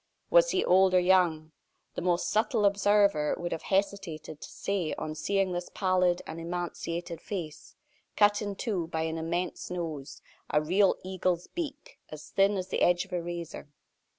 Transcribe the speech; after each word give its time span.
Was 0.31 0.49
he 0.49 0.65
old 0.65 0.95
or 0.95 0.99
young? 0.99 1.51
The 1.93 2.01
most 2.01 2.27
subtle 2.31 2.65
observer 2.65 3.35
would 3.37 3.51
have 3.51 3.61
hesitated 3.61 4.41
to 4.41 4.49
say 4.49 4.95
on 4.95 5.13
seeing 5.13 5.51
this 5.51 5.69
pallid 5.75 6.23
and 6.25 6.39
emaciated 6.41 7.21
face, 7.21 7.75
cut 8.15 8.41
in 8.41 8.55
two 8.55 8.87
by 8.87 9.03
an 9.03 9.19
immense 9.19 9.69
nose 9.69 10.23
a 10.49 10.59
real 10.59 10.95
eagle's 11.03 11.45
beak 11.45 11.99
as 12.09 12.31
thin 12.31 12.57
as 12.57 12.69
the 12.69 12.81
edge 12.81 13.05
of 13.05 13.13
a 13.13 13.21
razor. 13.21 13.69